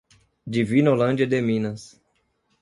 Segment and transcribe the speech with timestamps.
[0.47, 2.01] Divinolândia de Minas